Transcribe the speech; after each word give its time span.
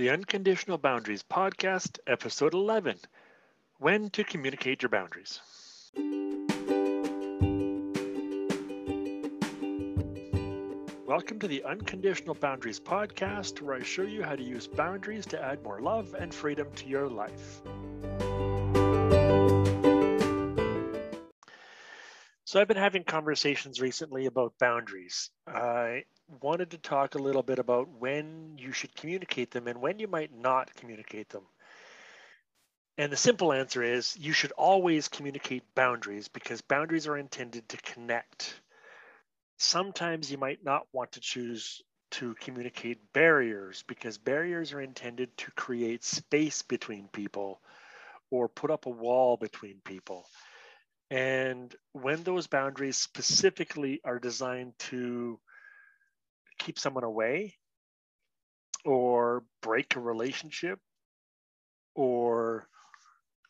The 0.00 0.08
Unconditional 0.08 0.78
Boundaries 0.78 1.22
Podcast, 1.22 1.98
Episode 2.06 2.54
11 2.54 2.96
When 3.80 4.08
to 4.08 4.24
Communicate 4.24 4.80
Your 4.80 4.88
Boundaries. 4.88 5.42
Welcome 11.06 11.38
to 11.40 11.46
the 11.46 11.62
Unconditional 11.64 12.34
Boundaries 12.34 12.80
Podcast, 12.80 13.60
where 13.60 13.76
I 13.76 13.82
show 13.82 14.04
you 14.04 14.22
how 14.22 14.36
to 14.36 14.42
use 14.42 14.66
boundaries 14.66 15.26
to 15.26 15.44
add 15.44 15.62
more 15.62 15.82
love 15.82 16.14
and 16.18 16.32
freedom 16.32 16.68
to 16.76 16.88
your 16.88 17.06
life. 17.06 17.60
So, 22.50 22.60
I've 22.60 22.66
been 22.66 22.76
having 22.76 23.04
conversations 23.04 23.80
recently 23.80 24.26
about 24.26 24.58
boundaries. 24.58 25.30
I 25.46 26.02
wanted 26.42 26.72
to 26.72 26.78
talk 26.78 27.14
a 27.14 27.22
little 27.22 27.44
bit 27.44 27.60
about 27.60 27.88
when 27.88 28.58
you 28.58 28.72
should 28.72 28.92
communicate 28.96 29.52
them 29.52 29.68
and 29.68 29.80
when 29.80 30.00
you 30.00 30.08
might 30.08 30.34
not 30.34 30.74
communicate 30.74 31.28
them. 31.28 31.44
And 32.98 33.12
the 33.12 33.16
simple 33.16 33.52
answer 33.52 33.84
is 33.84 34.16
you 34.18 34.32
should 34.32 34.50
always 34.50 35.06
communicate 35.06 35.62
boundaries 35.76 36.26
because 36.26 36.60
boundaries 36.60 37.06
are 37.06 37.16
intended 37.16 37.68
to 37.68 37.76
connect. 37.76 38.60
Sometimes 39.58 40.32
you 40.32 40.36
might 40.36 40.64
not 40.64 40.88
want 40.92 41.12
to 41.12 41.20
choose 41.20 41.82
to 42.10 42.34
communicate 42.40 43.12
barriers 43.12 43.84
because 43.86 44.18
barriers 44.18 44.72
are 44.72 44.80
intended 44.80 45.36
to 45.36 45.52
create 45.52 46.02
space 46.02 46.62
between 46.62 47.06
people 47.12 47.60
or 48.28 48.48
put 48.48 48.72
up 48.72 48.86
a 48.86 48.90
wall 48.90 49.36
between 49.36 49.76
people. 49.84 50.26
And 51.10 51.74
when 51.92 52.22
those 52.22 52.46
boundaries 52.46 52.96
specifically 52.96 54.00
are 54.04 54.20
designed 54.20 54.74
to 54.90 55.40
keep 56.58 56.78
someone 56.78 57.04
away 57.04 57.56
or 58.84 59.42
break 59.60 59.96
a 59.96 60.00
relationship 60.00 60.78
or 61.94 62.68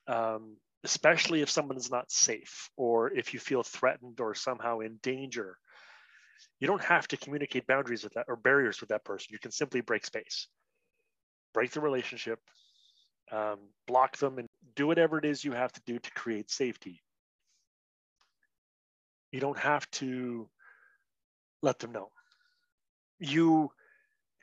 um, 0.09 0.57
especially 0.85 1.43
if 1.43 1.51
someone 1.51 1.77
is 1.77 1.91
not 1.91 2.11
safe 2.11 2.71
or 2.77 3.13
if 3.13 3.35
you 3.35 3.41
feel 3.41 3.63
threatened 3.63 4.21
or 4.21 4.35
somehow 4.35 4.81
in 4.81 4.99
danger 5.03 5.59
you 6.59 6.67
don't 6.67 6.83
have 6.83 7.07
to 7.09 7.17
communicate 7.17 7.67
boundaries 7.67 8.03
with 8.03 8.15
that 8.15 8.27
or 8.29 8.37
barriers 8.37 8.81
with 8.81 8.91
that 8.91 9.05
person. 9.05 9.29
You 9.31 9.39
can 9.39 9.51
simply 9.51 9.83
break 9.83 10.07
space 10.07 10.47
break 11.53 11.73
the 11.73 11.81
relationship 11.81 12.39
um, 13.33 13.59
block 13.87 14.17
them 14.17 14.39
and 14.39 14.49
do 14.75 14.87
whatever 14.87 15.19
it 15.19 15.25
is 15.25 15.45
you 15.45 15.53
have 15.53 15.73
to 15.73 15.81
do 15.87 15.99
to 15.99 16.11
create 16.13 16.51
safety 16.51 17.03
you 19.33 19.41
don't 19.41 19.59
have 19.59 19.91
to 19.91 20.49
let 21.63 21.79
them 21.79 21.93
know 21.93 22.11
you 23.21 23.71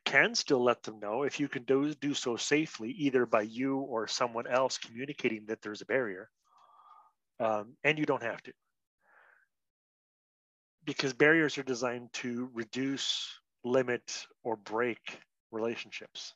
can 0.05 0.35
still 0.35 0.63
let 0.63 0.83
them 0.83 0.99
know 0.99 1.23
if 1.23 1.39
you 1.39 1.49
can 1.49 1.63
do, 1.63 1.93
do 1.95 2.13
so 2.13 2.37
safely, 2.37 2.91
either 2.91 3.25
by 3.25 3.41
you 3.41 3.79
or 3.79 4.07
someone 4.07 4.47
else 4.47 4.77
communicating 4.77 5.45
that 5.47 5.61
there's 5.61 5.81
a 5.81 5.85
barrier. 5.85 6.29
Um, 7.39 7.73
and 7.83 7.99
you 7.99 8.05
don't 8.05 8.23
have 8.23 8.41
to. 8.43 8.53
Because 10.85 11.11
barriers 11.11 11.57
are 11.57 11.63
designed 11.63 12.13
to 12.13 12.49
reduce, 12.53 13.27
limit, 13.65 14.25
or 14.43 14.55
break 14.55 15.19
relationships, 15.51 16.33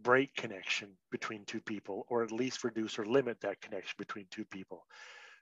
break 0.00 0.32
connection 0.36 0.90
between 1.10 1.44
two 1.44 1.60
people, 1.60 2.06
or 2.08 2.22
at 2.22 2.30
least 2.30 2.62
reduce 2.62 2.98
or 2.98 3.06
limit 3.06 3.40
that 3.40 3.60
connection 3.60 3.96
between 3.98 4.26
two 4.30 4.44
people. 4.44 4.86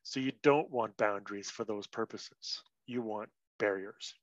So 0.04 0.20
you 0.20 0.32
don't 0.42 0.70
want 0.70 0.96
boundaries 0.96 1.50
for 1.50 1.64
those 1.64 1.86
purposes. 1.86 2.62
You 2.86 3.02
want 3.02 3.30
barriers 3.58 4.14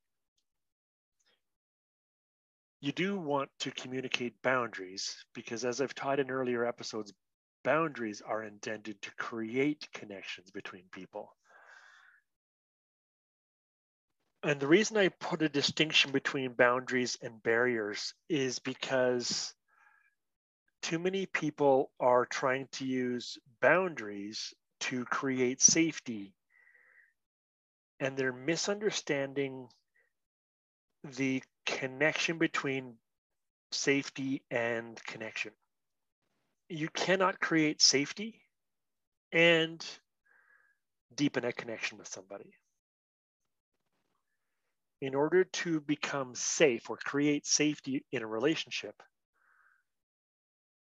you 2.82 2.92
do 2.92 3.18
want 3.18 3.50
to 3.60 3.72
communicate 3.72 4.42
boundaries 4.42 5.24
because, 5.34 5.64
as 5.64 5.80
I've 5.80 5.94
taught 5.94 6.20
in 6.20 6.32
earlier 6.32 6.66
episodes, 6.66 7.14
boundaries 7.64 8.22
are 8.22 8.44
intended 8.44 9.00
to 9.04 9.12
create 9.16 9.88
connections 9.94 10.50
between 10.50 10.86
people. 10.92 11.32
And 14.44 14.60
the 14.60 14.68
reason 14.68 14.98
I 14.98 15.10
put 15.10 15.44
a 15.44 15.50
distinction 15.50 16.12
between 16.12 16.54
boundaries 16.54 17.20
and 17.22 17.44
barriers 17.44 18.16
is 18.28 18.58
because 18.58 19.54
too 20.82 20.98
many 20.98 21.28
people 21.28 21.92
are 22.00 22.26
trying 22.26 22.68
to 22.72 22.86
use 22.86 23.38
boundaries 23.62 24.56
to 24.82 25.06
create 25.06 25.62
safety 25.62 26.34
and 28.00 28.18
they're 28.18 28.34
misunderstanding 28.34 29.68
the 31.04 31.42
connection 31.66 32.38
between 32.40 32.96
safety 33.72 34.44
and 34.50 35.02
connection. 35.06 35.52
You 36.68 36.90
cannot 36.90 37.40
create 37.40 37.82
safety 37.82 38.42
and 39.32 39.86
deepen 41.16 41.46
a 41.46 41.54
connection 41.54 41.98
with 41.98 42.08
somebody. 42.08 42.54
In 45.02 45.16
order 45.16 45.44
to 45.44 45.80
become 45.82 46.34
safe 46.36 46.90
or 46.90 46.98
create 46.98 47.46
safety 47.46 48.04
in 48.12 48.24
a 48.24 48.28
relationship, 48.28 48.96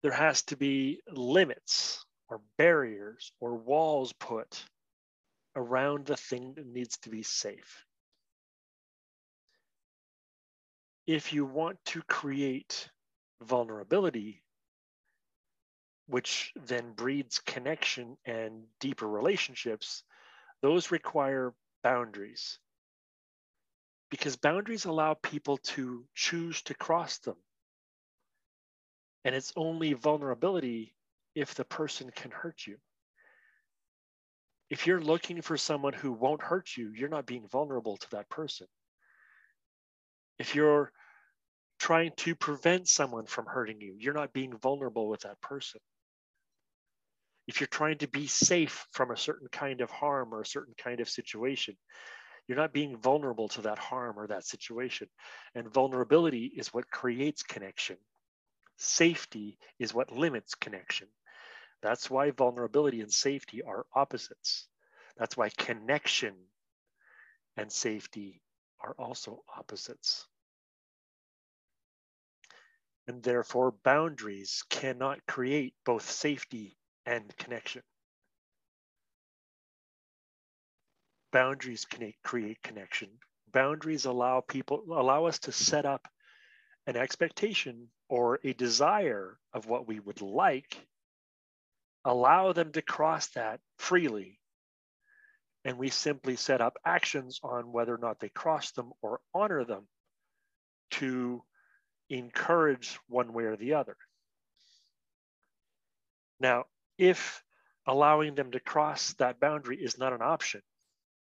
there 0.02 0.12
has 0.12 0.44
to 0.44 0.58
be 0.58 1.02
limits 1.12 2.06
or 2.32 2.42
barriers 2.58 3.32
or 3.40 3.54
walls 3.54 4.12
put 4.14 4.66
around 5.56 6.08
the 6.08 6.18
thing 6.18 6.54
that 6.56 6.66
needs 6.66 6.98
to 6.98 7.10
be 7.10 7.22
safe 7.22 7.86
if 11.08 11.34
you 11.34 11.46
want 11.46 11.78
to 11.86 12.02
create 12.04 12.90
vulnerability, 13.42 14.42
which 16.08 16.54
then 16.56 16.94
breeds 16.94 17.40
connection 17.40 18.18
and 18.26 18.64
deeper 18.80 19.08
relationships, 19.08 20.04
those 20.62 20.92
require 20.92 21.54
boundaries. 21.84 22.60
Because 24.10 24.36
boundaries 24.36 24.86
allow 24.86 25.16
people 25.16 25.58
to 25.58 26.06
choose 26.14 26.62
to 26.64 26.74
cross 26.76 27.18
them. 27.20 27.38
And 29.24 29.36
it's 29.36 29.54
only 29.56 29.94
vulnerability 29.94 30.94
if 31.36 31.56
the 31.56 31.66
person 31.66 32.12
can 32.16 32.32
hurt 32.32 32.66
you. 32.68 32.78
If 34.70 34.88
you're 34.88 35.02
looking 35.02 35.42
for 35.42 35.58
someone 35.58 35.94
who 35.94 36.14
won't 36.14 36.42
hurt 36.42 36.78
you, 36.78 36.92
you're 36.96 37.10
not 37.10 37.26
being 37.26 37.48
vulnerable 37.48 37.98
to 37.98 38.10
that 38.12 38.30
person 38.30 38.68
if 40.42 40.56
you're 40.56 40.92
trying 41.80 42.12
to 42.18 42.34
prevent 42.34 42.88
someone 42.88 43.28
from 43.28 43.46
hurting 43.46 43.80
you, 43.80 43.96
you're 44.00 44.16
not 44.16 44.34
being 44.34 44.58
vulnerable 44.58 45.08
with 45.08 45.22
that 45.22 45.40
person. 45.40 45.80
If 47.48 47.60
you're 47.60 47.68
trying 47.68 48.00
to 48.00 48.08
be 48.08 48.26
safe 48.26 48.88
from 48.92 49.12
a 49.12 49.18
certain 49.18 49.50
kind 49.52 49.82
of 49.82 49.92
harm 49.92 50.34
or 50.34 50.42
a 50.42 50.46
certain 50.46 50.74
kind 50.84 51.00
of 51.00 51.10
situation, 51.10 51.76
you're 52.48 52.58
not 52.58 52.74
being 52.74 52.98
vulnerable 52.98 53.50
to 53.50 53.62
that 53.62 53.78
harm 53.78 54.18
or 54.18 54.28
that 54.28 54.44
situation. 54.44 55.08
And 55.54 55.72
vulnerability 55.72 56.52
is 56.56 56.74
what 56.74 56.90
creates 56.90 57.44
connection. 57.44 57.98
Safety 58.78 59.60
is 59.78 59.94
what 59.94 60.12
limits 60.12 60.56
connection. 60.56 61.08
That's 61.82 62.10
why 62.10 62.32
vulnerability 62.32 63.02
and 63.02 63.12
safety 63.12 63.64
are 63.64 63.86
opposites. 63.94 64.68
That's 65.18 65.36
why 65.38 65.50
connection 65.50 66.36
and 67.58 67.72
safety 67.72 68.42
are 68.80 68.96
also 68.98 69.44
opposites 69.58 70.28
and 73.08 73.24
therefore 73.24 73.72
boundaries 73.72 74.64
cannot 74.70 75.26
create 75.26 75.74
both 75.86 76.10
safety 76.10 76.78
and 77.06 77.36
connection. 77.38 77.82
Boundaries 81.32 81.86
can 81.86 82.14
create 82.24 82.62
connection. 82.62 83.10
Boundaries 83.52 84.06
allow 84.06 84.42
people 84.42 84.84
allow 84.88 85.26
us 85.26 85.40
to 85.40 85.52
set 85.52 85.86
up 85.86 86.08
an 86.88 86.96
expectation 86.96 87.90
or 88.10 88.40
a 88.44 88.54
desire 88.54 89.38
of 89.54 89.66
what 89.66 89.88
we 89.88 90.00
would 90.00 90.22
like, 90.22 90.78
allow 92.06 92.54
them 92.54 92.72
to 92.74 92.82
cross 92.82 93.28
that 93.30 93.60
freely, 93.78 94.40
and 95.64 95.78
we 95.78 95.90
simply 95.90 96.36
set 96.36 96.62
up 96.62 96.78
actions 96.86 97.40
on 97.44 97.72
whether 97.72 97.94
or 97.94 98.00
not 98.00 98.20
they 98.20 98.30
cross 98.30 98.72
them 98.72 98.92
or 99.02 99.20
honor 99.34 99.64
them 99.64 99.88
to 100.92 101.44
encourage 102.10 103.00
one 103.08 103.34
way 103.34 103.44
or 103.44 103.56
the 103.56 103.76
other. 103.76 103.96
Now, 106.40 106.66
if 106.98 107.44
allowing 107.88 108.36
them 108.36 108.52
to 108.52 108.60
cross 108.60 109.14
that 109.14 109.40
boundary 109.40 109.78
is 109.78 109.98
not 109.98 110.14
an 110.14 110.22
option, 110.22 110.62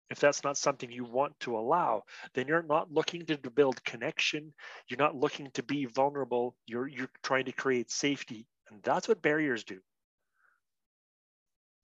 if 0.10 0.20
that's 0.20 0.44
not 0.44 0.58
something 0.58 0.92
you 0.92 1.04
want 1.04 1.40
to 1.42 1.58
allow, 1.58 2.04
then 2.34 2.48
you're 2.48 2.64
not 2.64 2.92
looking 2.92 3.26
to 3.28 3.38
build 3.38 3.84
connection. 3.84 4.54
You're 4.88 4.98
not 4.98 5.16
looking 5.16 5.52
to 5.52 5.62
be 5.62 5.86
vulnerable. 5.86 6.56
You're, 6.66 6.88
you're 6.88 7.12
trying 7.22 7.46
to 7.46 7.52
create 7.52 7.92
safety. 7.92 8.48
And 8.72 8.82
that's 8.82 9.08
what 9.08 9.22
barriers 9.22 9.64
do. 9.64 9.80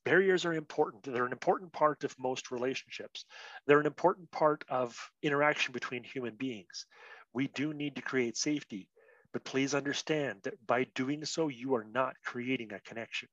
Barriers 0.06 0.46
are 0.46 0.54
important. 0.54 1.04
They're 1.04 1.26
an 1.26 1.34
important 1.34 1.74
part 1.74 2.04
of 2.06 2.16
most 2.20 2.52
relationships. 2.52 3.26
They're 3.68 3.82
an 3.82 3.88
important 3.88 4.32
part 4.32 4.64
of 4.70 4.98
interaction 5.24 5.74
between 5.74 6.04
human 6.06 6.36
beings. 6.36 6.88
We 7.34 7.50
do 7.50 7.74
need 7.74 7.98
to 7.98 8.02
create 8.04 8.38
safety 8.38 8.90
But 9.34 9.44
please 9.46 9.76
understand 9.76 10.42
that 10.44 10.66
by 10.66 10.86
doing 10.96 11.26
so, 11.26 11.50
you 11.50 11.76
are 11.76 11.84
not 11.86 12.16
creating 12.24 12.74
a 12.74 12.80
connection. 12.82 13.30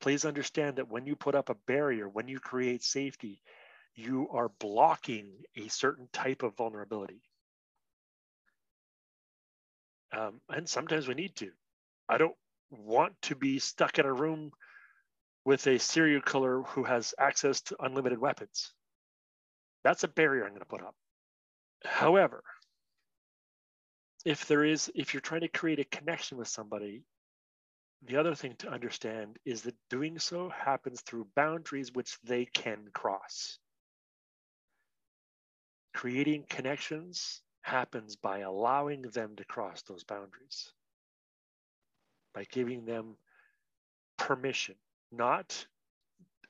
Please 0.00 0.24
understand 0.24 0.76
that 0.76 0.88
when 0.88 1.06
you 1.06 1.16
put 1.16 1.34
up 1.34 1.50
a 1.50 1.56
barrier, 1.66 2.08
when 2.08 2.28
you 2.28 2.38
create 2.40 2.84
safety, 2.84 3.42
you 3.94 4.28
are 4.30 4.50
blocking 4.60 5.44
a 5.56 5.68
certain 5.68 6.08
type 6.12 6.42
of 6.44 6.56
vulnerability. 6.56 7.22
Um, 10.12 10.40
and 10.48 10.68
sometimes 10.68 11.08
we 11.08 11.14
need 11.14 11.36
to. 11.36 11.50
I 12.08 12.18
don't 12.18 12.36
want 12.78 13.14
to 13.22 13.34
be 13.34 13.58
stuck 13.58 13.98
in 13.98 14.06
a 14.06 14.12
room 14.12 14.52
with 15.44 15.66
a 15.66 15.78
serial 15.78 16.22
killer 16.22 16.62
who 16.62 16.84
has 16.84 17.14
access 17.18 17.60
to 17.62 17.76
unlimited 17.80 18.18
weapons. 18.18 18.72
That's 19.82 20.04
a 20.04 20.08
barrier 20.08 20.44
I'm 20.44 20.50
going 20.50 20.60
to 20.60 20.66
put 20.66 20.82
up. 20.82 20.94
However, 21.84 22.42
if 24.24 24.46
there 24.46 24.64
is, 24.64 24.90
if 24.94 25.12
you're 25.12 25.20
trying 25.20 25.42
to 25.42 25.48
create 25.48 25.80
a 25.80 25.84
connection 25.84 26.38
with 26.38 26.48
somebody, 26.48 27.04
the 28.06 28.16
other 28.16 28.34
thing 28.34 28.54
to 28.58 28.70
understand 28.70 29.38
is 29.44 29.62
that 29.62 29.74
doing 29.90 30.18
so 30.18 30.48
happens 30.48 31.00
through 31.02 31.26
boundaries 31.36 31.92
which 31.92 32.18
they 32.22 32.46
can 32.46 32.88
cross. 32.92 33.58
Creating 35.94 36.44
connections 36.48 37.42
happens 37.62 38.16
by 38.16 38.40
allowing 38.40 39.02
them 39.02 39.36
to 39.36 39.44
cross 39.44 39.82
those 39.82 40.04
boundaries, 40.04 40.72
by 42.34 42.44
giving 42.50 42.84
them 42.84 43.16
permission, 44.16 44.74
not 45.12 45.66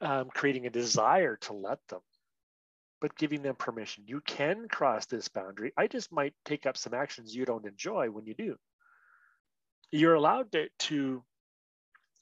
um, 0.01 0.29
creating 0.33 0.67
a 0.67 0.71
desire 0.71 1.37
to 1.37 1.53
let 1.53 1.79
them, 1.89 2.01
but 3.01 3.17
giving 3.17 3.43
them 3.43 3.55
permission. 3.55 4.05
You 4.07 4.21
can 4.21 4.69
cross 4.69 5.07
this 5.07 5.29
boundary. 5.29 5.73
I 5.77 5.87
just 5.87 6.13
might 6.13 6.35
take 6.45 6.67
up 6.67 6.77
some 6.77 6.95
actions 6.95 7.35
you 7.35 7.45
don't 7.45 7.67
enjoy 7.67 8.09
when 8.11 8.27
you 8.27 8.35
do. 8.35 8.57
You're 9.91 10.15
allowed 10.15 10.53
to, 10.53 10.69
to 10.81 11.23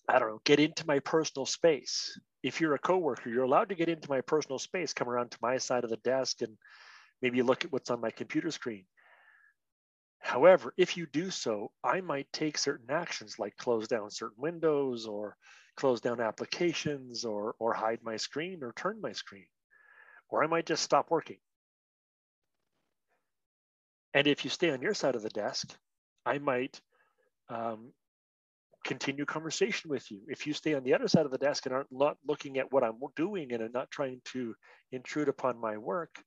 I 0.08 0.18
don't 0.18 0.28
know, 0.28 0.40
get 0.44 0.60
into 0.60 0.86
my 0.86 0.98
personal 0.98 1.46
space. 1.46 2.18
If 2.42 2.60
you're 2.60 2.74
a 2.74 2.78
coworker, 2.78 3.30
you're 3.30 3.44
allowed 3.44 3.68
to 3.68 3.76
get 3.76 3.88
into 3.88 4.10
my 4.10 4.20
personal 4.20 4.58
space, 4.58 4.92
come 4.92 5.08
around 5.08 5.30
to 5.30 5.38
my 5.40 5.58
side 5.58 5.84
of 5.84 5.90
the 5.90 5.96
desk 5.98 6.42
and 6.42 6.56
maybe 7.22 7.40
look 7.42 7.64
at 7.64 7.72
what's 7.72 7.90
on 7.90 8.00
my 8.00 8.10
computer 8.10 8.50
screen. 8.50 8.84
However, 10.22 10.72
if 10.76 10.96
you 10.96 11.06
do 11.06 11.30
so, 11.30 11.72
I 11.82 12.00
might 12.00 12.32
take 12.32 12.56
certain 12.56 12.90
actions 12.90 13.38
like 13.38 13.56
close 13.56 13.88
down 13.88 14.10
certain 14.10 14.40
windows 14.40 15.06
or 15.06 15.36
close 15.76 16.00
down 16.00 16.20
applications 16.20 17.24
or, 17.24 17.56
or 17.58 17.74
hide 17.74 18.02
my 18.02 18.16
screen 18.16 18.62
or 18.62 18.72
turn 18.72 19.00
my 19.00 19.12
screen. 19.12 19.46
Or 20.28 20.42
I 20.42 20.46
might 20.46 20.64
just 20.64 20.84
stop 20.84 21.10
working. 21.10 21.38
And 24.14 24.26
if 24.26 24.44
you 24.44 24.50
stay 24.50 24.70
on 24.70 24.80
your 24.80 24.94
side 24.94 25.16
of 25.16 25.22
the 25.22 25.28
desk, 25.28 25.76
I 26.24 26.38
might 26.38 26.80
um, 27.48 27.92
continue 28.84 29.24
conversation 29.24 29.90
with 29.90 30.08
you. 30.10 30.20
If 30.28 30.46
you 30.46 30.52
stay 30.52 30.74
on 30.74 30.84
the 30.84 30.94
other 30.94 31.08
side 31.08 31.26
of 31.26 31.32
the 31.32 31.38
desk 31.38 31.66
and 31.66 31.74
aren't 31.74 31.90
not 31.90 32.16
looking 32.26 32.58
at 32.58 32.72
what 32.72 32.84
I'm 32.84 33.00
doing 33.16 33.52
and 33.52 33.62
are 33.62 33.68
not 33.68 33.90
trying 33.90 34.20
to 34.32 34.54
intrude 34.92 35.28
upon 35.28 35.58
my 35.58 35.78
work, 35.78 36.22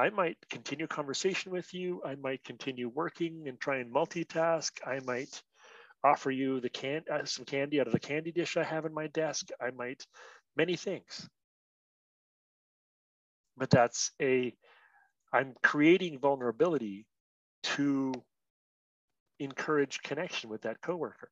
I 0.00 0.08
might 0.08 0.38
continue 0.48 0.86
conversation 0.86 1.52
with 1.52 1.74
you. 1.74 2.00
I 2.06 2.14
might 2.14 2.42
continue 2.42 2.88
working 2.88 3.48
and 3.48 3.60
try 3.60 3.76
and 3.76 3.92
multitask. 3.92 4.70
I 4.86 5.00
might 5.04 5.42
offer 6.02 6.30
you 6.30 6.60
the 6.60 6.70
can 6.70 7.02
uh, 7.12 7.26
some 7.26 7.44
candy 7.44 7.80
out 7.80 7.86
of 7.86 7.92
the 7.92 8.00
candy 8.00 8.32
dish 8.32 8.56
I 8.56 8.64
have 8.64 8.86
in 8.86 8.94
my 8.94 9.08
desk. 9.08 9.48
I 9.60 9.72
might 9.72 10.06
many 10.56 10.76
things. 10.76 11.28
But 13.58 13.68
that's 13.68 14.12
a 14.22 14.54
I'm 15.34 15.52
creating 15.62 16.18
vulnerability 16.18 17.06
to 17.76 18.14
encourage 19.38 20.00
connection 20.00 20.48
with 20.48 20.62
that 20.62 20.80
coworker. 20.80 21.28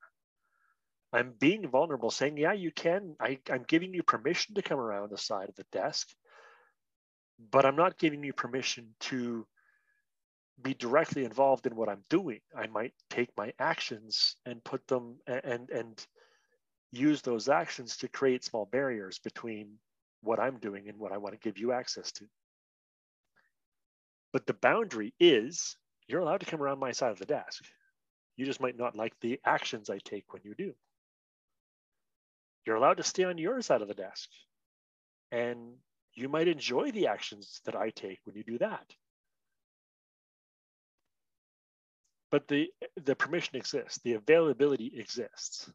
I'm 1.11 1.33
being 1.41 1.67
vulnerable, 1.69 2.11
saying, 2.11 2.37
yeah, 2.37 2.53
you 2.53 2.71
can. 2.71 3.17
I, 3.19 3.39
I'm 3.51 3.65
giving 3.67 3.95
you 3.95 4.03
permission 4.03 4.57
to 4.57 4.63
come 4.63 4.79
around 4.79 5.11
the 5.11 5.17
side 5.17 5.49
of 5.49 5.57
the 5.57 5.65
desk, 5.73 6.07
but 7.39 7.65
I'm 7.65 7.77
not 7.77 7.99
giving 7.99 8.23
you 8.23 8.33
permission 8.33 8.95
to 9.01 9.47
be 10.61 10.75
directly 10.75 11.25
involved 11.25 11.67
in 11.67 11.77
what 11.77 11.89
I'm 11.89 12.03
doing. 12.11 12.41
I 12.57 12.67
might 12.67 12.93
take 13.11 13.31
my 13.37 13.53
actions 13.59 14.37
and 14.45 14.63
put 14.65 14.87
them 14.89 15.17
and 15.27 15.71
and 15.71 16.07
use 16.91 17.23
those 17.23 17.49
actions 17.49 17.99
to 17.99 18.09
create 18.09 18.45
small 18.45 18.65
barriers 18.65 19.19
between 19.19 19.79
what 20.23 20.41
I'm 20.41 20.59
doing 20.59 20.89
and 20.89 20.99
what 20.99 21.13
I 21.13 21.19
want 21.19 21.35
to 21.35 21.49
give 21.49 21.59
you 21.59 21.73
access 21.73 22.11
to. 22.13 22.25
But 24.33 24.47
the 24.47 24.55
boundary 24.55 25.15
is 25.21 25.77
you're 26.07 26.21
allowed 26.21 26.41
to 26.41 26.47
come 26.47 26.63
around 26.63 26.79
my 26.79 26.93
side 26.93 27.13
of 27.13 27.19
the 27.19 27.27
desk. 27.27 27.65
You 28.37 28.47
just 28.47 28.61
might 28.61 28.79
not 28.79 28.97
like 28.97 29.13
the 29.21 29.41
actions 29.45 29.91
I 29.91 29.99
take 29.99 30.33
when 30.33 30.43
you 30.45 30.55
do. 30.55 30.75
You're 32.67 32.77
allowed 32.77 32.99
to 32.99 33.03
stay 33.03 33.25
on 33.25 33.39
your 33.39 33.61
side 33.63 33.83
of 33.83 33.89
the 33.89 33.95
desk. 33.95 34.29
And 35.31 35.75
you 36.19 36.29
might 36.29 36.49
enjoy 36.49 36.91
the 36.91 37.07
actions 37.07 37.61
that 37.65 37.77
I 37.77 37.91
take 37.91 38.19
when 38.25 38.37
you 38.37 38.45
do 38.45 38.59
that. 38.59 38.85
But 42.31 42.49
the, 42.49 42.69
the 43.05 43.17
permission 43.17 43.57
exists, 43.57 44.01
the 44.05 44.15
availability 44.15 44.93
exists. 44.97 45.71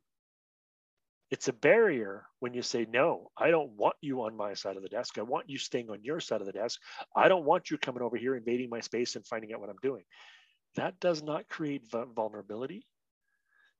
It's 1.31 1.47
a 1.47 1.53
barrier 1.53 2.25
when 2.41 2.53
you 2.53 2.61
say, 2.61 2.85
no, 2.87 3.31
I 3.35 3.49
don't 3.49 3.71
want 3.71 3.95
you 4.01 4.21
on 4.21 4.37
my 4.37 4.53
side 4.53 4.77
of 4.77 4.83
the 4.83 4.89
desk. 4.89 5.17
I 5.17 5.23
want 5.23 5.49
you 5.49 5.57
staying 5.57 5.89
on 5.89 6.03
your 6.03 6.19
side 6.19 6.41
of 6.41 6.45
the 6.45 6.53
desk. 6.53 6.79
I 7.15 7.27
don't 7.27 7.45
want 7.45 7.71
you 7.71 7.77
coming 7.79 8.03
over 8.03 8.17
here, 8.17 8.35
invading 8.35 8.69
my 8.69 8.81
space 8.81 9.15
and 9.15 9.25
finding 9.25 9.51
out 9.51 9.59
what 9.59 9.69
I'm 9.69 9.81
doing. 9.81 10.03
That 10.75 10.99
does 10.99 11.23
not 11.23 11.49
create 11.49 11.89
vulnerability. 12.15 12.85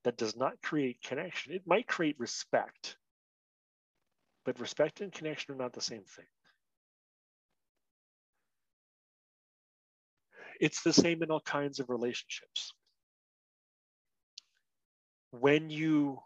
That 0.04 0.18
does 0.18 0.36
not 0.36 0.62
create 0.64 1.04
connection. 1.04 1.54
It 1.54 1.68
might 1.68 1.88
create 1.88 2.20
respect, 2.20 2.98
but 4.46 4.60
respect 4.60 5.02
and 5.02 5.12
connection 5.12 5.54
are 5.54 5.58
not 5.58 5.74
the 5.74 5.82
same 5.82 6.04
thing. 6.04 6.26
It's 10.60 10.84
the 10.84 10.94
same 10.94 11.24
in 11.24 11.32
all 11.32 11.42
kinds 11.42 11.80
of 11.80 11.90
relationships. 11.90 12.74
When 15.32 15.70
you 15.70 16.20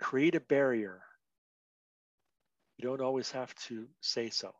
create 0.00 0.34
a 0.34 0.40
barrier, 0.40 1.02
you 2.76 2.88
don't 2.88 3.00
always 3.00 3.30
have 3.30 3.54
to 3.66 3.86
say 4.00 4.30
so. 4.30 4.52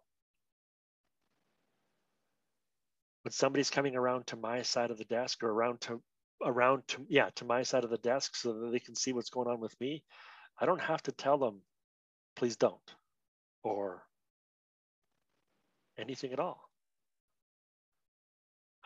when 3.23 3.33
somebody's 3.33 3.71
coming 3.71 3.97
around 3.97 4.27
to 4.29 4.37
my 4.37 4.63
side 4.63 4.91
of 4.91 4.99
the 4.99 5.05
desk 5.05 5.43
or 5.43 5.51
around 5.51 5.81
to 5.81 6.01
around 6.45 6.83
to 6.89 7.07
yeah 7.09 7.31
to 7.37 7.45
my 7.45 7.63
side 7.63 7.85
of 7.85 7.91
the 7.91 7.99
desk 7.99 8.35
so 8.35 8.53
that 8.53 8.73
they 8.73 8.81
can 8.81 8.97
see 8.97 9.13
what's 9.13 9.31
going 9.31 9.49
on 9.49 9.61
with 9.61 9.79
me 9.81 10.03
i 10.61 10.67
don't 10.67 10.81
have 10.81 11.03
to 11.03 11.13
tell 11.13 11.39
them 11.39 11.61
please 12.35 12.57
don't 12.57 12.95
or 13.63 14.03
anything 15.99 16.33
at 16.33 16.41
all 16.41 16.69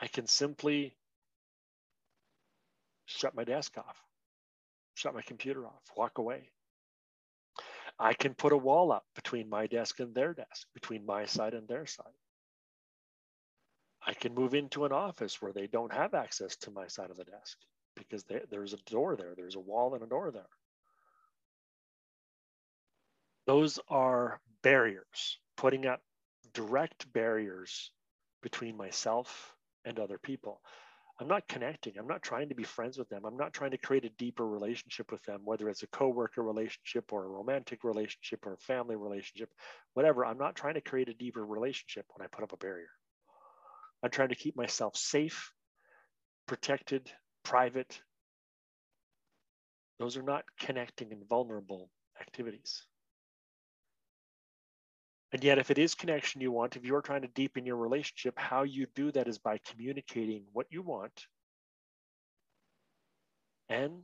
i 0.00 0.06
can 0.06 0.26
simply 0.26 0.96
shut 3.06 3.34
my 3.34 3.44
desk 3.44 3.76
off 3.78 3.96
shut 4.94 5.14
my 5.14 5.22
computer 5.22 5.66
off 5.66 5.82
walk 5.96 6.18
away 6.18 6.50
i 7.98 8.14
can 8.14 8.34
put 8.34 8.52
a 8.52 8.56
wall 8.56 8.92
up 8.92 9.04
between 9.14 9.48
my 9.48 9.66
desk 9.66 10.00
and 10.00 10.14
their 10.14 10.34
desk 10.34 10.66
between 10.74 11.06
my 11.06 11.26
side 11.26 11.54
and 11.54 11.68
their 11.68 11.86
side 11.86 12.06
I 14.06 14.14
can 14.14 14.34
move 14.34 14.54
into 14.54 14.84
an 14.84 14.92
office 14.92 15.42
where 15.42 15.52
they 15.52 15.66
don't 15.66 15.92
have 15.92 16.14
access 16.14 16.56
to 16.58 16.70
my 16.70 16.86
side 16.86 17.10
of 17.10 17.16
the 17.16 17.24
desk 17.24 17.58
because 17.96 18.22
they, 18.24 18.40
there's 18.50 18.72
a 18.72 18.78
door 18.90 19.16
there, 19.16 19.34
there's 19.36 19.56
a 19.56 19.60
wall 19.60 19.94
and 19.94 20.02
a 20.04 20.06
door 20.06 20.30
there. 20.30 20.48
Those 23.46 23.80
are 23.88 24.40
barriers, 24.62 25.38
putting 25.56 25.86
up 25.86 26.02
direct 26.54 27.12
barriers 27.12 27.90
between 28.42 28.76
myself 28.76 29.55
and 29.86 29.98
other 29.98 30.18
people. 30.18 30.60
I'm 31.18 31.28
not 31.28 31.48
connecting. 31.48 31.94
I'm 31.98 32.06
not 32.06 32.22
trying 32.22 32.50
to 32.50 32.54
be 32.54 32.62
friends 32.62 32.98
with 32.98 33.08
them. 33.08 33.24
I'm 33.24 33.38
not 33.38 33.54
trying 33.54 33.70
to 33.70 33.78
create 33.78 34.04
a 34.04 34.10
deeper 34.18 34.46
relationship 34.46 35.10
with 35.10 35.22
them, 35.24 35.40
whether 35.44 35.70
it's 35.70 35.82
a 35.82 35.86
coworker 35.86 36.42
relationship 36.42 37.10
or 37.10 37.24
a 37.24 37.28
romantic 37.28 37.84
relationship 37.84 38.46
or 38.46 38.52
a 38.52 38.58
family 38.58 38.96
relationship, 38.96 39.48
whatever. 39.94 40.26
I'm 40.26 40.36
not 40.36 40.56
trying 40.56 40.74
to 40.74 40.82
create 40.82 41.08
a 41.08 41.14
deeper 41.14 41.44
relationship 41.44 42.04
when 42.14 42.24
I 42.24 42.28
put 42.28 42.44
up 42.44 42.52
a 42.52 42.58
barrier. 42.58 42.90
I'm 44.02 44.10
trying 44.10 44.28
to 44.28 44.34
keep 44.34 44.56
myself 44.56 44.94
safe, 44.94 45.52
protected, 46.46 47.10
private. 47.44 47.98
Those 49.98 50.18
are 50.18 50.22
not 50.22 50.44
connecting 50.60 51.12
and 51.12 51.26
vulnerable 51.26 51.88
activities. 52.20 52.82
And 55.32 55.42
yet, 55.42 55.58
if 55.58 55.70
it 55.70 55.78
is 55.78 55.94
connection 55.94 56.40
you 56.40 56.52
want, 56.52 56.76
if 56.76 56.84
you're 56.84 57.02
trying 57.02 57.22
to 57.22 57.28
deepen 57.28 57.66
your 57.66 57.76
relationship, 57.76 58.38
how 58.38 58.62
you 58.62 58.86
do 58.94 59.10
that 59.12 59.28
is 59.28 59.38
by 59.38 59.58
communicating 59.58 60.44
what 60.52 60.66
you 60.70 60.82
want 60.82 61.26
and, 63.68 64.02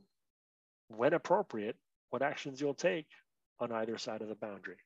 when 0.89 1.13
appropriate, 1.13 1.77
what 2.09 2.21
actions 2.21 2.59
you'll 2.59 2.73
take 2.73 3.07
on 3.59 3.71
either 3.71 3.97
side 3.97 4.21
of 4.21 4.27
the 4.27 4.35
boundary. 4.35 4.77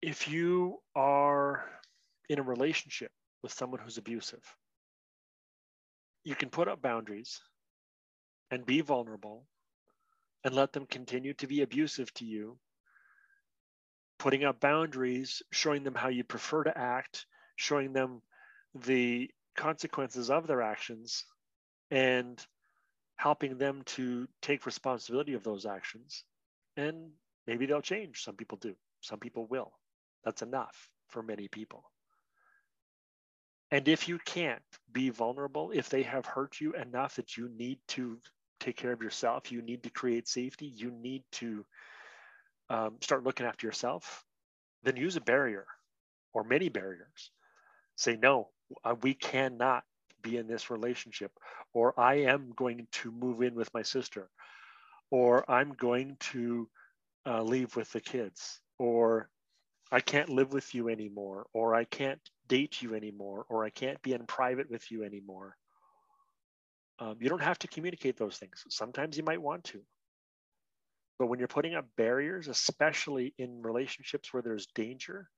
If 0.00 0.28
you 0.28 0.78
are 0.94 1.64
in 2.28 2.38
a 2.38 2.42
relationship 2.42 3.10
with 3.42 3.52
someone 3.52 3.80
who's 3.80 3.98
abusive. 3.98 4.42
You 6.24 6.34
can 6.34 6.50
put 6.50 6.68
up 6.68 6.82
boundaries 6.82 7.40
and 8.50 8.66
be 8.66 8.80
vulnerable 8.80 9.46
and 10.44 10.54
let 10.54 10.72
them 10.72 10.86
continue 10.86 11.34
to 11.34 11.46
be 11.46 11.62
abusive 11.62 12.12
to 12.14 12.24
you. 12.24 12.58
Putting 14.18 14.44
up 14.44 14.60
boundaries, 14.60 15.42
showing 15.52 15.84
them 15.84 15.94
how 15.94 16.08
you 16.08 16.24
prefer 16.24 16.64
to 16.64 16.76
act, 16.76 17.26
showing 17.56 17.92
them 17.92 18.20
the 18.74 19.30
consequences 19.56 20.30
of 20.30 20.46
their 20.46 20.62
actions, 20.62 21.24
and 21.90 22.44
helping 23.16 23.58
them 23.58 23.82
to 23.84 24.28
take 24.42 24.66
responsibility 24.66 25.34
of 25.34 25.42
those 25.42 25.66
actions. 25.66 26.24
And 26.76 27.10
maybe 27.46 27.66
they'll 27.66 27.80
change. 27.80 28.22
Some 28.22 28.36
people 28.36 28.58
do, 28.58 28.74
some 29.00 29.18
people 29.18 29.46
will. 29.46 29.72
That's 30.24 30.42
enough 30.42 30.90
for 31.08 31.22
many 31.22 31.48
people. 31.48 31.84
And 33.70 33.86
if 33.86 34.08
you 34.08 34.18
can't 34.24 34.62
be 34.92 35.10
vulnerable, 35.10 35.72
if 35.72 35.88
they 35.90 36.02
have 36.02 36.26
hurt 36.26 36.60
you 36.60 36.72
enough 36.72 37.16
that 37.16 37.36
you 37.36 37.50
need 37.50 37.78
to 37.88 38.18
take 38.60 38.76
care 38.76 38.92
of 38.92 39.02
yourself, 39.02 39.52
you 39.52 39.62
need 39.62 39.82
to 39.82 39.90
create 39.90 40.26
safety, 40.26 40.66
you 40.66 40.90
need 40.90 41.22
to 41.32 41.64
um, 42.70 42.96
start 43.00 43.24
looking 43.24 43.46
after 43.46 43.66
yourself, 43.66 44.24
then 44.82 44.96
use 44.96 45.16
a 45.16 45.20
barrier 45.20 45.66
or 46.32 46.44
many 46.44 46.68
barriers. 46.68 47.30
Say, 47.96 48.16
no, 48.16 48.48
uh, 48.84 48.94
we 49.02 49.14
cannot 49.14 49.84
be 50.22 50.36
in 50.36 50.46
this 50.46 50.70
relationship, 50.70 51.32
or 51.72 51.98
I 51.98 52.14
am 52.22 52.52
going 52.56 52.86
to 52.92 53.10
move 53.10 53.42
in 53.42 53.54
with 53.54 53.72
my 53.74 53.82
sister, 53.82 54.28
or 55.10 55.50
I'm 55.50 55.72
going 55.72 56.16
to 56.32 56.68
uh, 57.26 57.42
leave 57.42 57.74
with 57.76 57.90
the 57.92 58.00
kids, 58.00 58.60
or 58.78 59.30
I 59.90 60.00
can't 60.00 60.28
live 60.28 60.52
with 60.52 60.74
you 60.74 60.88
anymore, 60.88 61.46
or 61.52 61.74
I 61.74 61.84
can't 61.84 62.20
date 62.46 62.82
you 62.82 62.94
anymore, 62.94 63.46
or 63.48 63.64
I 63.64 63.70
can't 63.70 64.00
be 64.02 64.12
in 64.12 64.26
private 64.26 64.70
with 64.70 64.90
you 64.90 65.04
anymore. 65.04 65.56
Um, 66.98 67.16
you 67.20 67.28
don't 67.28 67.42
have 67.42 67.58
to 67.60 67.68
communicate 67.68 68.16
those 68.16 68.36
things. 68.36 68.64
Sometimes 68.68 69.16
you 69.16 69.22
might 69.22 69.40
want 69.40 69.64
to. 69.64 69.80
But 71.18 71.26
when 71.26 71.38
you're 71.38 71.48
putting 71.48 71.74
up 71.74 71.86
barriers, 71.96 72.48
especially 72.48 73.34
in 73.38 73.62
relationships 73.62 74.32
where 74.32 74.42
there's 74.42 74.66
danger, 74.74 75.28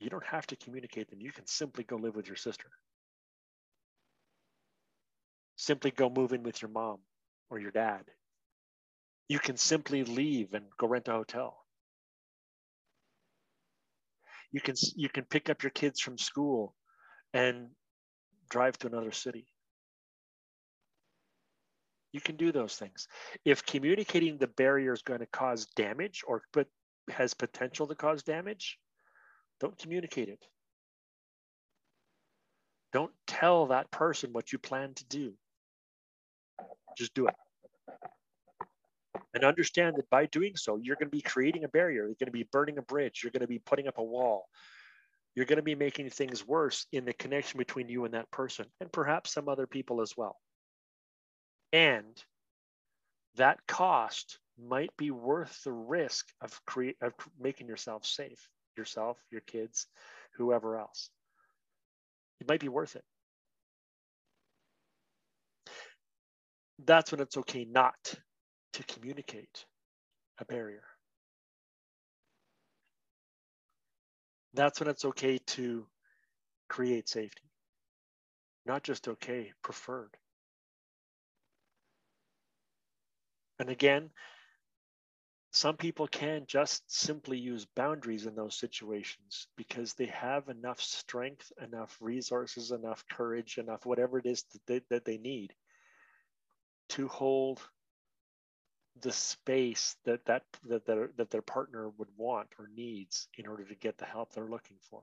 you 0.00 0.08
don't 0.08 0.24
have 0.24 0.46
to 0.48 0.56
communicate 0.56 1.10
them. 1.10 1.20
You 1.20 1.32
can 1.32 1.46
simply 1.46 1.84
go 1.84 1.96
live 1.96 2.16
with 2.16 2.26
your 2.26 2.36
sister. 2.36 2.70
Simply 5.56 5.90
go 5.90 6.08
move 6.08 6.32
in 6.32 6.42
with 6.42 6.62
your 6.62 6.70
mom 6.70 6.98
or 7.50 7.58
your 7.58 7.72
dad. 7.72 8.04
You 9.28 9.38
can 9.38 9.56
simply 9.56 10.04
leave 10.04 10.54
and 10.54 10.64
go 10.78 10.86
rent 10.86 11.08
a 11.08 11.12
hotel. 11.12 11.58
You 14.52 14.60
can 14.60 14.76
you 14.96 15.10
can 15.10 15.24
pick 15.24 15.50
up 15.50 15.62
your 15.62 15.70
kids 15.70 16.00
from 16.00 16.16
school 16.16 16.74
and 17.34 17.68
drive 18.48 18.78
to 18.78 18.86
another 18.86 19.12
city. 19.12 19.46
You 22.12 22.20
can 22.20 22.36
do 22.36 22.52
those 22.52 22.76
things. 22.76 23.06
If 23.44 23.66
communicating 23.66 24.38
the 24.38 24.46
barrier 24.46 24.92
is 24.92 25.02
going 25.02 25.20
to 25.20 25.26
cause 25.26 25.66
damage 25.76 26.22
or 26.26 26.42
but 26.52 26.66
has 27.10 27.34
potential 27.34 27.86
to 27.86 27.94
cause 27.94 28.22
damage, 28.22 28.78
don't 29.60 29.76
communicate 29.78 30.28
it. 30.28 30.42
Don't 32.92 33.12
tell 33.26 33.66
that 33.66 33.90
person 33.90 34.32
what 34.32 34.52
you 34.52 34.58
plan 34.58 34.94
to 34.94 35.04
do. 35.06 35.34
Just 36.96 37.14
do 37.14 37.26
it. 37.26 37.34
And 39.34 39.44
understand 39.44 39.96
that 39.96 40.08
by 40.08 40.26
doing 40.26 40.56
so, 40.56 40.78
you're 40.82 40.96
going 40.96 41.10
to 41.10 41.16
be 41.16 41.20
creating 41.20 41.64
a 41.64 41.68
barrier. 41.68 42.06
You're 42.06 42.16
going 42.18 42.26
to 42.26 42.32
be 42.32 42.48
burning 42.50 42.78
a 42.78 42.82
bridge. 42.82 43.20
You're 43.22 43.32
going 43.32 43.42
to 43.42 43.46
be 43.46 43.58
putting 43.58 43.86
up 43.86 43.98
a 43.98 44.02
wall. 44.02 44.46
You're 45.34 45.46
going 45.46 45.58
to 45.58 45.62
be 45.62 45.74
making 45.74 46.10
things 46.10 46.46
worse 46.46 46.86
in 46.92 47.04
the 47.04 47.12
connection 47.12 47.58
between 47.58 47.88
you 47.88 48.04
and 48.06 48.14
that 48.14 48.30
person, 48.30 48.66
and 48.80 48.90
perhaps 48.90 49.32
some 49.32 49.48
other 49.48 49.66
people 49.66 50.00
as 50.00 50.14
well. 50.16 50.36
And 51.72 52.22
that 53.36 53.58
cost 53.66 54.38
might 54.58 54.96
be 54.96 55.10
worth 55.10 55.62
the 55.64 55.72
risk 55.72 56.26
of 56.40 56.60
create 56.66 56.96
of 57.00 57.12
making 57.38 57.68
yourself 57.68 58.04
safe, 58.04 58.48
yourself, 58.76 59.18
your 59.30 59.42
kids, 59.42 59.86
whoever 60.36 60.78
else. 60.78 61.10
It 62.40 62.48
might 62.48 62.60
be 62.60 62.68
worth 62.68 62.96
it. 62.96 63.04
That's 66.84 67.10
when 67.10 67.20
it's 67.20 67.36
okay 67.36 67.64
not 67.64 68.14
to 68.74 68.84
communicate 68.84 69.64
a 70.40 70.44
barrier. 70.44 70.84
That's 74.54 74.80
when 74.80 74.88
it's 74.88 75.04
okay 75.04 75.38
to 75.38 75.86
create 76.68 77.08
safety. 77.08 77.50
Not 78.66 78.82
just 78.82 79.08
okay, 79.08 79.52
preferred. 79.62 80.16
And 83.58 83.70
again, 83.70 84.10
some 85.50 85.76
people 85.76 86.06
can 86.06 86.44
just 86.46 86.82
simply 86.86 87.38
use 87.38 87.66
boundaries 87.74 88.26
in 88.26 88.34
those 88.34 88.54
situations 88.54 89.48
because 89.56 89.94
they 89.94 90.06
have 90.06 90.48
enough 90.48 90.80
strength, 90.80 91.50
enough 91.62 91.96
resources, 92.00 92.70
enough 92.70 93.04
courage, 93.10 93.58
enough 93.58 93.86
whatever 93.86 94.18
it 94.18 94.26
is 94.26 94.44
that 94.52 94.66
they, 94.66 94.80
that 94.90 95.04
they 95.04 95.18
need 95.18 95.54
to 96.90 97.08
hold 97.08 97.60
the 99.00 99.12
space 99.12 99.96
that 100.04 100.24
that 100.26 100.42
that 100.64 100.84
their, 100.84 101.10
that 101.16 101.30
their 101.30 101.42
partner 101.42 101.90
would 101.98 102.08
want 102.16 102.48
or 102.58 102.68
needs 102.74 103.28
in 103.36 103.46
order 103.46 103.64
to 103.64 103.74
get 103.76 103.96
the 103.96 104.04
help 104.04 104.32
they're 104.32 104.44
looking 104.44 104.78
for. 104.90 105.02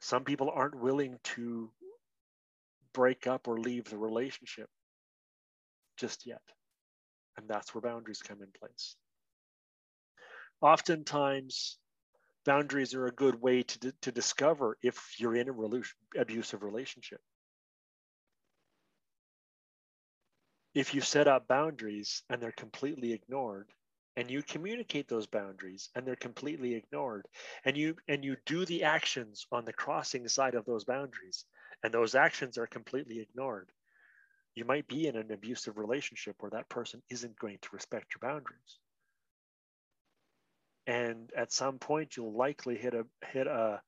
Some 0.00 0.24
people 0.24 0.50
aren't 0.50 0.80
willing 0.80 1.18
to 1.34 1.70
break 2.92 3.26
up 3.26 3.48
or 3.48 3.58
leave 3.58 3.84
the 3.84 3.98
relationship 3.98 4.68
just 6.00 6.26
yet. 6.26 6.42
And 7.36 7.48
that's 7.48 7.74
where 7.74 7.82
boundaries 7.82 8.22
come 8.22 8.42
in 8.42 8.48
place. 8.58 8.96
Oftentimes, 10.60 11.78
boundaries 12.44 12.94
are 12.94 13.06
a 13.06 13.12
good 13.12 13.40
way 13.40 13.62
to, 13.62 13.92
to 14.02 14.12
discover 14.12 14.76
if 14.82 15.14
you're 15.18 15.36
in 15.36 15.48
a 15.48 15.52
relation, 15.52 15.96
abusive 16.18 16.62
relationship. 16.62 17.20
If 20.74 20.94
you 20.94 21.00
set 21.00 21.28
up 21.28 21.48
boundaries 21.48 22.22
and 22.30 22.40
they're 22.40 22.52
completely 22.52 23.12
ignored, 23.12 23.68
and 24.16 24.30
you 24.30 24.42
communicate 24.42 25.08
those 25.08 25.26
boundaries 25.26 25.88
and 25.94 26.06
they're 26.06 26.16
completely 26.16 26.74
ignored, 26.74 27.26
and 27.64 27.76
you 27.76 27.96
and 28.08 28.24
you 28.24 28.36
do 28.44 28.64
the 28.64 28.82
actions 28.82 29.46
on 29.50 29.64
the 29.64 29.72
crossing 29.72 30.28
side 30.28 30.54
of 30.54 30.64
those 30.64 30.84
boundaries, 30.84 31.44
and 31.82 31.94
those 31.94 32.14
actions 32.14 32.58
are 32.58 32.66
completely 32.66 33.20
ignored, 33.20 33.70
you 34.54 34.64
might 34.64 34.88
be 34.88 35.06
in 35.06 35.16
an 35.16 35.30
abusive 35.30 35.78
relationship 35.78 36.36
where 36.40 36.50
that 36.50 36.68
person 36.68 37.02
isn't 37.10 37.38
going 37.38 37.58
to 37.62 37.68
respect 37.72 38.14
your 38.14 38.30
boundaries. 38.30 38.78
And 40.86 41.30
at 41.36 41.52
some 41.52 41.78
point 41.78 42.16
you'll 42.16 42.36
likely 42.36 42.76
hit 42.76 42.94
a 42.94 43.06
hit 43.32 43.46
a 43.46 43.80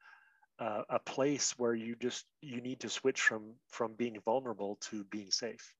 a, 0.58 0.82
a 0.90 0.98
place 1.00 1.58
where 1.58 1.74
you 1.74 1.96
just 1.96 2.24
you 2.40 2.60
need 2.60 2.80
to 2.80 2.88
switch 2.88 3.20
from 3.20 3.54
from 3.68 3.94
being 3.94 4.18
vulnerable 4.24 4.76
to 4.82 5.04
being 5.04 5.30
safe. 5.30 5.74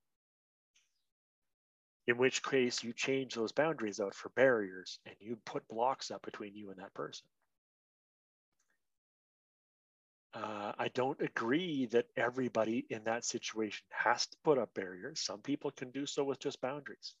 In 2.05 2.17
which 2.17 2.43
case 2.43 2.83
you 2.83 2.91
change 2.91 3.35
those 3.35 3.53
boundaries 3.53 4.01
out 4.01 4.13
for 4.13 4.29
barriers 4.29 4.99
and 5.05 5.15
you 5.19 5.37
put 5.45 5.65
blocks 5.69 6.11
up 6.11 6.21
between 6.23 6.53
you 6.55 6.69
and 6.69 6.79
that 6.79 6.93
person 6.93 7.25
uh, 10.33 10.71
I 10.79 10.87
don't 10.89 11.21
agree 11.21 11.85
that 11.87 12.07
everybody 12.17 12.85
in 12.89 13.03
that 13.03 13.23
situation 13.23 13.85
has 13.89 14.25
to 14.27 14.37
put 14.43 14.57
up 14.57 14.73
barriers. 14.73 15.19
Some 15.19 15.41
people 15.41 15.71
can 15.71 15.91
do 15.91 16.05
so 16.05 16.23
with 16.23 16.39
just 16.39 16.59
boundaries. 16.59 17.15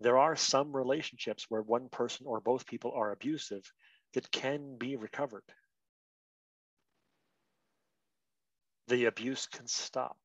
There 0.00 0.18
are 0.18 0.34
some 0.34 0.74
relationships 0.74 1.46
where 1.48 1.62
one 1.62 1.88
person 1.88 2.26
or 2.26 2.40
both 2.40 2.66
people 2.66 2.92
are 2.92 3.12
abusive 3.12 3.70
that 4.14 4.30
can 4.32 4.76
be 4.76 4.96
recovered. 4.96 5.44
The 8.88 9.04
abuse 9.06 9.46
can 9.46 9.68
stop. 9.68 10.18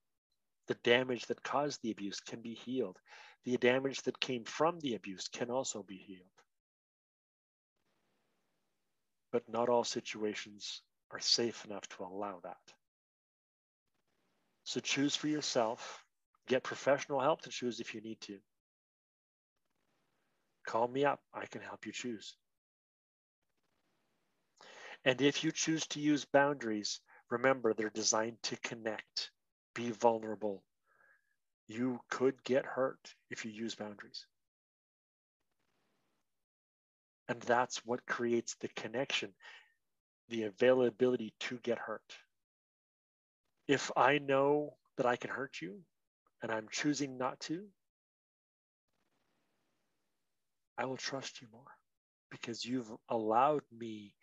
The 0.68 0.76
damage 0.84 1.28
that 1.28 1.44
caused 1.44 1.82
the 1.82 1.92
abuse 1.92 2.20
can 2.20 2.42
be 2.42 2.56
healed. 2.56 2.98
The 3.46 3.58
damage 3.58 4.02
that 4.04 4.20
came 4.20 4.44
from 4.44 4.80
the 4.80 4.96
abuse 4.96 5.28
can 5.28 5.50
also 5.50 5.84
be 5.84 5.98
healed. 5.98 6.26
But 9.32 9.48
not 9.48 9.70
all 9.70 9.84
situations 9.84 10.82
are 11.12 11.20
safe 11.20 11.66
enough 11.66 11.88
to 11.90 12.04
allow 12.04 12.40
that. 12.44 12.58
So 14.64 14.80
choose 14.80 15.16
for 15.16 15.28
yourself. 15.28 16.06
Get 16.48 16.64
professional 16.64 17.20
help 17.20 17.42
to 17.42 17.50
choose 17.50 17.80
if 17.80 17.94
you 17.94 18.02
need 18.02 18.22
to. 18.22 18.38
Call 20.66 20.88
me 20.88 21.06
up. 21.06 21.22
I 21.34 21.46
can 21.46 21.62
help 21.62 21.86
you 21.86 21.92
choose. 21.92 22.36
And 25.06 25.22
if 25.22 25.44
you 25.44 25.52
choose 25.52 25.88
to 25.88 26.00
use 26.00 26.26
boundaries, 26.26 27.00
remember 27.30 27.74
they're 27.74 27.90
designed 27.90 28.38
to 28.44 28.58
connect, 28.58 29.32
be 29.74 29.92
vulnerable. 29.92 30.64
You 31.68 32.00
could 32.10 32.44
get 32.44 32.66
hurt 32.66 33.16
if 33.30 33.46
you 33.46 33.52
use 33.52 33.76
boundaries. 33.76 34.26
And 37.28 37.40
that's 37.42 37.86
what 37.86 38.06
creates 38.06 38.56
the 38.56 38.68
connection 38.70 39.34
the 40.30 40.44
availability 40.44 41.34
to 41.42 41.58
get 41.58 41.78
hurt. 41.78 42.16
If 43.68 43.92
I 43.96 44.20
know 44.20 44.76
that 44.98 45.06
I 45.06 45.16
can 45.16 45.30
hurt 45.30 45.62
you 45.62 45.80
and 46.42 46.52
I'm 46.52 46.68
choosing 46.72 47.18
not 47.18 47.40
to, 47.42 47.66
I 50.78 50.86
will 50.86 50.98
trust 50.98 51.42
you 51.42 51.48
more 51.52 51.72
because 52.32 52.64
you've 52.64 52.92
allowed 53.10 53.64
me 53.78 54.14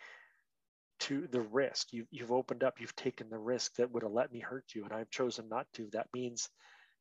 to 1.00 1.26
the 1.28 1.40
risk. 1.40 1.92
You, 1.92 2.06
you've 2.10 2.32
opened 2.32 2.64
up, 2.64 2.80
you've 2.80 2.96
taken 2.96 3.28
the 3.28 3.38
risk 3.38 3.74
that 3.76 3.90
would 3.92 4.02
have 4.02 4.12
let 4.12 4.32
me 4.32 4.40
hurt 4.40 4.64
you, 4.74 4.84
and 4.84 4.92
I've 4.92 5.10
chosen 5.10 5.48
not 5.48 5.66
to. 5.74 5.88
That 5.92 6.08
means 6.14 6.48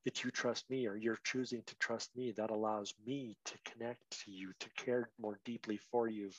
that 0.04 0.24
you 0.24 0.32
trust 0.32 0.70
me 0.70 0.88
or 0.88 0.96
you're 0.96 1.20
choosing 1.24 1.64
to 1.66 1.76
trust 1.78 2.10
me. 2.16 2.34
That 2.36 2.52
allows 2.52 2.94
me 3.06 3.38
to 3.46 3.54
connect 3.66 4.02
to 4.26 4.32
you, 4.32 4.52
to 4.60 4.70
care 4.78 5.10
more 5.20 5.40
deeply 5.46 5.80
for 5.92 6.08
you, 6.08 6.32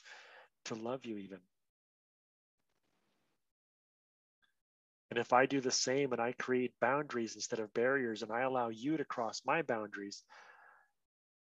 to 0.65 0.75
love 0.75 1.05
you 1.05 1.17
even. 1.17 1.39
And 5.09 5.19
if 5.19 5.31
I 5.31 5.45
do 5.45 5.61
the 5.61 5.71
same 5.71 6.11
and 6.11 6.21
I 6.21 6.33
create 6.33 6.79
boundaries 6.81 7.35
instead 7.35 7.59
of 7.59 7.73
barriers 7.73 8.23
and 8.23 8.31
I 8.31 8.41
allow 8.41 8.69
you 8.69 8.97
to 8.97 9.05
cross 9.05 9.41
my 9.45 9.61
boundaries, 9.61 10.23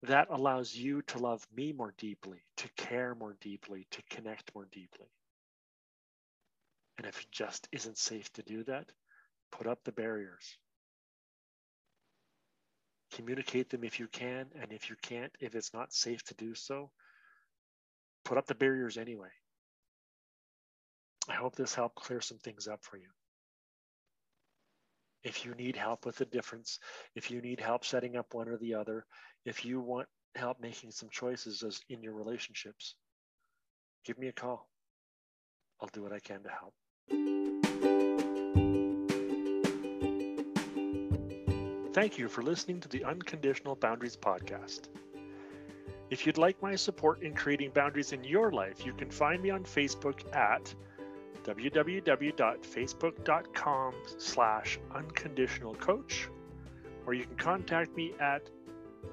that 0.03 0.29
allows 0.31 0.75
you 0.75 1.03
to 1.03 1.19
love 1.19 1.47
me 1.55 1.73
more 1.73 1.95
deeply, 1.99 2.45
to 2.59 2.69
care 2.77 3.15
more 3.15 3.37
deeply, 3.41 3.87
to 3.91 4.03
connect 4.11 4.55
more 4.55 4.69
deeply. 4.71 5.09
And 6.99 7.07
if 7.07 7.21
it 7.21 7.27
just 7.31 7.69
isn't 7.73 7.97
safe 7.97 8.31
to 8.35 8.43
do 8.43 8.65
that, 8.65 8.91
put 9.51 9.67
up 9.67 9.83
the 9.85 9.93
barriers. 9.93 10.59
Communicate 13.13 13.71
them 13.71 13.83
if 13.83 13.99
you 13.99 14.09
can, 14.09 14.47
and 14.61 14.73
if 14.73 14.91
you 14.91 14.97
can't, 15.03 15.33
if 15.41 15.55
it's 15.55 15.73
not 15.73 15.93
safe 15.93 16.23
to 16.25 16.35
do 16.35 16.55
so, 16.55 16.91
put 18.25 18.37
up 18.37 18.47
the 18.47 18.55
barriers 18.55 18.99
anyway. 18.99 19.31
I 21.29 21.35
hope 21.35 21.57
this 21.57 21.75
helped 21.75 21.97
clear 21.97 22.21
some 22.21 22.39
things 22.39 22.69
up 22.69 22.85
for 22.85 22.97
you. 22.97 23.09
If 25.25 25.45
you 25.45 25.55
need 25.55 25.77
help 25.77 26.07
with 26.07 26.17
the 26.17 26.25
difference, 26.25 26.79
if 27.15 27.31
you 27.31 27.41
need 27.41 27.61
help 27.61 27.85
setting 27.85 28.17
up 28.17 28.35
one 28.35 28.49
or 28.49 28.57
the 28.57 28.75
other, 28.75 29.05
if 29.45 29.65
you 29.65 29.81
want 29.81 30.09
help 30.35 30.61
making 30.61 30.93
some 30.93 31.09
choices 31.11 31.63
as 31.63 31.81
in 31.89 32.03
your 32.03 32.15
relationships, 32.15 32.95
give 34.05 34.19
me 34.19 34.29
a 34.29 34.33
call. 34.33 34.69
I'll 35.81 35.89
do 35.93 36.03
what 36.03 36.13
I 36.13 36.21
can 36.21 36.43
to 36.43 36.49
help. 36.49 36.75
Thank 41.93 42.19
you 42.19 42.29
for 42.29 42.43
listening 42.43 42.81
to 42.81 42.89
the 42.89 43.05
Unconditional 43.05 43.75
Boundaries 43.75 44.17
podcast. 44.17 44.89
If 46.11 46.27
you'd 46.27 46.39
like 46.39 46.63
my 46.63 46.77
support 46.77 47.23
in 47.23 47.35
creating 47.35 47.73
boundaries 47.75 48.13
in 48.13 48.23
your 48.23 48.53
life, 48.53 48.87
you 48.87 48.93
can 48.93 49.11
find 49.11 49.43
me 49.43 49.51
on 49.51 49.65
Facebook 49.65 50.21
at 50.35 50.73
www.facebook.com 51.45 53.95
slash 54.19 54.79
unconditionalcoach, 54.95 56.27
or 57.07 57.15
you 57.15 57.25
can 57.25 57.37
contact 57.37 57.97
me 57.97 58.13
at 58.21 58.51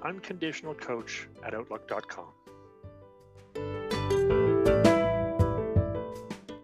unconditionalcoach 0.01 1.27
at 1.43 1.53
outlook.com. 1.53 2.27